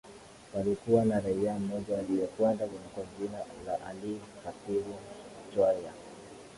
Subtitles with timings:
[0.53, 4.95] Palikuwa na raia mmoja aliyekwenda kwa jina la Ali Khatibu
[5.53, 5.93] Chwaya